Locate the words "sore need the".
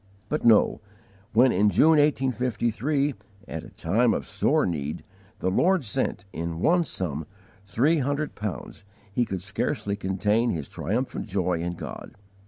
4.25-5.51